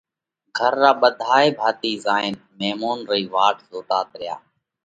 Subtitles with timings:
[0.57, 4.35] گھر را ٻڌائي ڀاتِي زئيون ميمونَ رئي واٽ زوتات ريا،